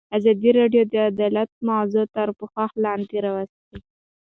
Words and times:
ازادي 0.17 0.49
راډیو 0.59 0.83
د 0.93 0.95
عدالت 1.11 1.49
موضوع 1.69 2.05
تر 2.15 2.27
پوښښ 2.39 2.71
لاندې 2.83 3.17
راوستې. 3.25 3.75